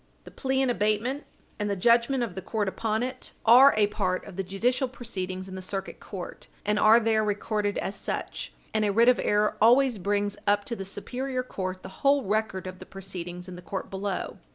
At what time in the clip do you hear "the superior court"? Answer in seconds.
10.75-11.83